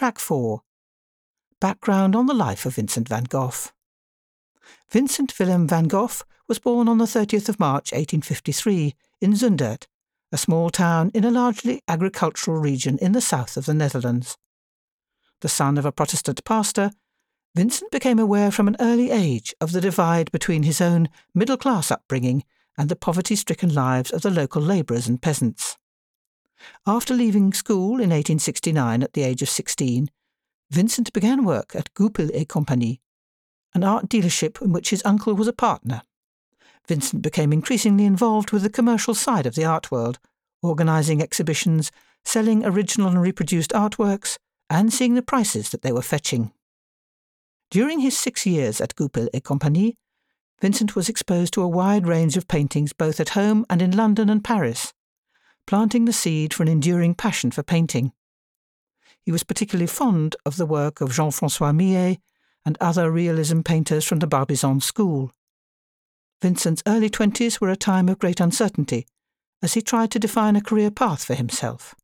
Track 0.00 0.18
4 0.18 0.62
Background 1.60 2.16
on 2.16 2.24
the 2.24 2.32
life 2.32 2.64
of 2.64 2.76
Vincent 2.76 3.06
van 3.06 3.24
Gogh. 3.24 3.52
Vincent 4.88 5.38
Willem 5.38 5.68
van 5.68 5.88
Gogh 5.88 6.24
was 6.48 6.58
born 6.58 6.88
on 6.88 6.96
the 6.96 7.04
30th 7.04 7.50
of 7.50 7.60
March 7.60 7.92
1853 7.92 8.94
in 9.20 9.32
Zundert, 9.34 9.88
a 10.32 10.38
small 10.38 10.70
town 10.70 11.10
in 11.12 11.22
a 11.22 11.30
largely 11.30 11.82
agricultural 11.86 12.56
region 12.56 12.96
in 12.96 13.12
the 13.12 13.20
south 13.20 13.58
of 13.58 13.66
the 13.66 13.74
Netherlands. 13.74 14.38
The 15.42 15.50
son 15.50 15.76
of 15.76 15.84
a 15.84 15.92
Protestant 15.92 16.46
pastor, 16.46 16.92
Vincent 17.54 17.90
became 17.90 18.18
aware 18.18 18.50
from 18.50 18.68
an 18.68 18.76
early 18.80 19.10
age 19.10 19.54
of 19.60 19.72
the 19.72 19.82
divide 19.82 20.32
between 20.32 20.62
his 20.62 20.80
own 20.80 21.10
middle 21.34 21.58
class 21.58 21.90
upbringing 21.90 22.44
and 22.78 22.88
the 22.88 22.96
poverty 22.96 23.36
stricken 23.36 23.74
lives 23.74 24.10
of 24.10 24.22
the 24.22 24.30
local 24.30 24.62
labourers 24.62 25.06
and 25.06 25.20
peasants. 25.20 25.76
After 26.86 27.14
leaving 27.14 27.52
school 27.52 27.94
in 27.94 28.10
1869 28.10 29.02
at 29.02 29.12
the 29.12 29.22
age 29.22 29.42
of 29.42 29.48
16, 29.48 30.10
Vincent 30.70 31.12
began 31.12 31.44
work 31.44 31.74
at 31.74 31.92
Goupil 31.94 32.28
et 32.32 32.48
Compagnie, 32.48 33.00
an 33.74 33.84
art 33.84 34.08
dealership 34.08 34.62
in 34.62 34.72
which 34.72 34.90
his 34.90 35.02
uncle 35.04 35.34
was 35.34 35.48
a 35.48 35.52
partner. 35.52 36.02
Vincent 36.86 37.22
became 37.22 37.52
increasingly 37.52 38.04
involved 38.04 38.52
with 38.52 38.62
the 38.62 38.70
commercial 38.70 39.14
side 39.14 39.46
of 39.46 39.54
the 39.54 39.64
art 39.64 39.90
world, 39.90 40.18
organising 40.62 41.22
exhibitions, 41.22 41.90
selling 42.24 42.64
original 42.64 43.08
and 43.08 43.20
reproduced 43.20 43.70
artworks, 43.70 44.38
and 44.68 44.92
seeing 44.92 45.14
the 45.14 45.22
prices 45.22 45.70
that 45.70 45.82
they 45.82 45.92
were 45.92 46.02
fetching. 46.02 46.52
During 47.70 48.00
his 48.00 48.18
six 48.18 48.46
years 48.46 48.80
at 48.80 48.96
Goupil 48.96 49.28
et 49.32 49.44
Compagnie, 49.44 49.96
Vincent 50.60 50.94
was 50.94 51.08
exposed 51.08 51.54
to 51.54 51.62
a 51.62 51.68
wide 51.68 52.06
range 52.06 52.36
of 52.36 52.48
paintings 52.48 52.92
both 52.92 53.20
at 53.20 53.30
home 53.30 53.64
and 53.70 53.80
in 53.80 53.92
London 53.92 54.28
and 54.28 54.44
Paris, 54.44 54.92
planting 55.66 56.04
the 56.04 56.12
seed 56.12 56.52
for 56.52 56.62
an 56.62 56.68
enduring 56.68 57.14
passion 57.14 57.50
for 57.50 57.62
painting. 57.62 58.12
He 59.22 59.32
was 59.32 59.44
particularly 59.44 59.86
fond 59.86 60.36
of 60.44 60.56
the 60.56 60.66
work 60.66 61.00
of 61.00 61.12
Jean 61.12 61.30
Francois 61.30 61.72
Millet 61.72 62.18
and 62.64 62.76
other 62.80 63.10
realism 63.10 63.60
painters 63.60 64.04
from 64.04 64.18
the 64.18 64.26
Barbizon 64.26 64.80
school. 64.80 65.32
Vincent's 66.42 66.82
early 66.86 67.10
twenties 67.10 67.60
were 67.60 67.68
a 67.68 67.76
time 67.76 68.08
of 68.08 68.18
great 68.18 68.40
uncertainty 68.40 69.06
as 69.62 69.74
he 69.74 69.82
tried 69.82 70.10
to 70.10 70.18
define 70.18 70.56
a 70.56 70.62
career 70.62 70.90
path 70.90 71.24
for 71.24 71.34
himself. 71.34 71.94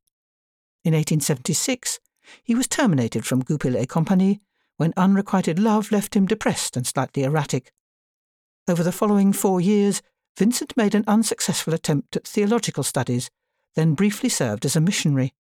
In 0.85 0.93
1876, 0.93 1.99
he 2.45 2.55
was 2.55 2.67
terminated 2.67 3.25
from 3.25 3.43
Goupil 3.43 3.77
et 3.77 3.89
Compagnie 3.89 4.41
when 4.77 4.93
unrequited 4.97 5.59
love 5.59 5.91
left 5.91 6.15
him 6.15 6.27
depressed 6.27 6.77
and 6.77 6.87
slightly 6.87 7.25
erratic. 7.25 7.73
Over 8.69 8.83
the 8.83 8.93
following 8.93 9.33
four 9.33 9.61
years, 9.61 10.03
Vincent 10.37 10.77
made 10.77 10.95
an 10.95 11.05
unsuccessful 11.07 11.73
attempt 11.73 12.17
at 12.17 12.27
theological 12.27 12.83
studies, 12.83 13.31
then 13.77 13.95
briefly 13.95 14.29
served 14.29 14.65
as 14.65 14.75
a 14.75 14.81
missionary. 14.81 15.33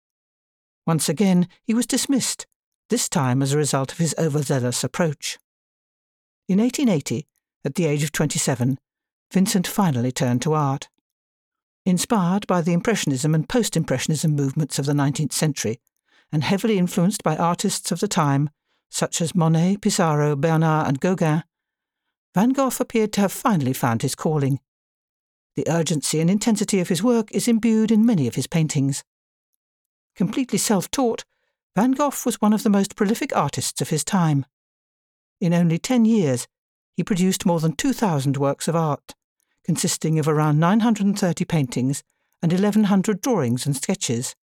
Once 0.85 1.09
again, 1.09 1.47
he 1.63 1.73
was 1.73 1.87
dismissed, 1.87 2.45
this 2.89 3.09
time 3.09 3.41
as 3.41 3.53
a 3.53 3.57
result 3.57 3.91
of 3.91 3.97
his 3.97 4.13
overzealous 4.19 4.83
approach. 4.83 5.39
In 6.47 6.59
1880, 6.59 7.25
at 7.63 7.73
the 7.73 7.85
age 7.85 8.03
of 8.03 8.11
27, 8.11 8.77
Vincent 9.33 9.65
finally 9.65 10.11
turned 10.11 10.41
to 10.43 10.53
art. 10.53 10.89
Inspired 11.85 12.45
by 12.45 12.61
the 12.61 12.73
Impressionism 12.73 13.33
and 13.33 13.49
Post 13.49 13.75
Impressionism 13.75 14.35
movements 14.35 14.77
of 14.77 14.85
the 14.85 14.93
19th 14.93 15.33
century, 15.33 15.79
and 16.31 16.43
heavily 16.43 16.77
influenced 16.77 17.23
by 17.23 17.35
artists 17.35 17.91
of 17.91 17.99
the 17.99 18.07
time, 18.07 18.49
such 18.91 19.21
as 19.21 19.35
Monet, 19.35 19.77
Pissarro, 19.77 20.39
Bernard, 20.39 20.87
and 20.87 20.99
Gauguin, 20.99 21.43
Van 22.35 22.49
Gogh 22.49 22.71
appeared 22.79 23.13
to 23.13 23.21
have 23.21 23.31
finally 23.31 23.73
found 23.73 24.01
his 24.01 24.13
calling. 24.13 24.59
The 25.55 25.67
urgency 25.69 26.19
and 26.19 26.29
intensity 26.29 26.79
of 26.79 26.89
his 26.89 27.01
work 27.01 27.31
is 27.31 27.47
imbued 27.47 27.91
in 27.91 28.05
many 28.05 28.27
of 28.27 28.35
his 28.35 28.47
paintings. 28.47 29.03
Completely 30.15 30.57
self 30.57 30.91
taught, 30.91 31.23
Van 31.75 31.91
Gogh 31.91 32.13
was 32.25 32.41
one 32.41 32.53
of 32.53 32.63
the 32.63 32.69
most 32.69 32.95
prolific 32.95 33.35
artists 33.35 33.81
of 33.81 33.89
his 33.89 34.03
time. 34.03 34.45
In 35.41 35.53
only 35.53 35.77
ten 35.77 36.05
years, 36.05 36.47
he 36.95 37.03
produced 37.03 37.45
more 37.45 37.59
than 37.59 37.73
2,000 37.73 38.37
works 38.37 38.67
of 38.67 38.75
art, 38.75 39.13
consisting 39.63 40.17
of 40.19 40.27
around 40.27 40.59
930 40.59 41.43
paintings 41.45 42.03
and 42.41 42.51
1,100 42.51 43.21
drawings 43.21 43.65
and 43.65 43.75
sketches. 43.75 44.35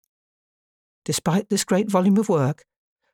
Despite 1.05 1.49
this 1.49 1.63
great 1.63 1.89
volume 1.89 2.17
of 2.17 2.29
work, 2.29 2.63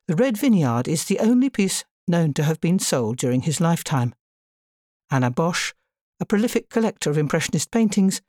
the 0.07 0.15
Red 0.15 0.37
Vineyard 0.37 0.87
is 0.87 1.05
the 1.05 1.19
only 1.19 1.49
piece 1.49 1.83
known 2.07 2.33
to 2.33 2.43
have 2.43 2.61
been 2.61 2.79
sold 2.79 3.17
during 3.17 3.41
his 3.41 3.61
lifetime. 3.61 4.15
Anna 5.11 5.29
Boch, 5.29 5.73
a 6.19 6.25
prolific 6.25 6.69
collector 6.69 7.09
of 7.09 7.17
Impressionist 7.17 7.71
paintings, 7.71 8.21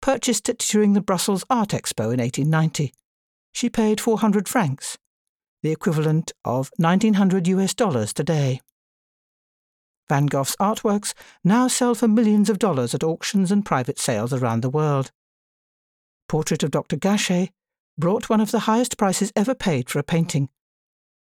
purchased 0.00 0.48
it 0.48 0.58
during 0.58 0.92
the 0.92 1.00
Brussels 1.00 1.44
Art 1.48 1.70
Expo 1.70 2.12
in 2.12 2.20
1890. 2.20 2.92
She 3.52 3.68
paid 3.68 4.00
400 4.00 4.48
francs, 4.48 4.98
the 5.62 5.70
equivalent 5.70 6.32
of 6.44 6.70
1900 6.76 7.48
US 7.48 7.74
dollars 7.74 8.12
today. 8.12 8.60
Van 10.08 10.26
Gogh's 10.26 10.56
artworks 10.56 11.14
now 11.44 11.68
sell 11.68 11.94
for 11.94 12.08
millions 12.08 12.50
of 12.50 12.58
dollars 12.58 12.94
at 12.94 13.04
auctions 13.04 13.50
and 13.50 13.64
private 13.64 13.98
sales 13.98 14.32
around 14.32 14.60
the 14.60 14.68
world. 14.70 15.10
Portrait 16.28 16.62
of 16.62 16.70
Dr. 16.70 16.96
Gachet 16.96 17.50
brought 17.96 18.28
one 18.28 18.40
of 18.40 18.50
the 18.50 18.60
highest 18.60 18.98
prices 18.98 19.32
ever 19.36 19.54
paid 19.54 19.88
for 19.88 19.98
a 19.98 20.04
painting. 20.04 20.48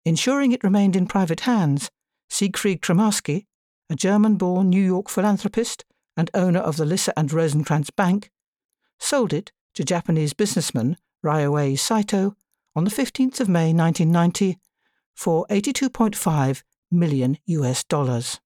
Ensuring 0.06 0.52
it 0.52 0.64
remained 0.64 0.96
in 0.96 1.06
private 1.06 1.42
hands, 1.42 1.92
Siegfried 2.30 2.82
Kramarsky, 2.82 3.46
a 3.90 3.96
German 3.96 4.36
born 4.36 4.70
New 4.70 4.84
York 4.84 5.10
philanthropist 5.10 5.86
and 6.16 6.30
owner 6.34 6.60
of 6.60 6.78
the 6.78 6.86
Lisser 6.86 7.14
and 7.16 7.30
Rosenkranz 7.30 7.90
Bank, 7.96 8.32
sold 9.00 9.34
it 9.34 9.52
to 9.74 9.84
Japanese 9.84 10.34
businessman 10.34 10.98
Ryoei 11.24 11.78
Saito 11.78 12.36
on 12.76 12.84
the 12.84 12.92
15th 12.92 13.40
of 13.40 13.50
May 13.50 13.74
1990 13.74 14.58
for 15.16 15.46
82.5 15.50 16.64
million 16.92 17.38
US 17.46 17.84
dollars. 17.84 18.40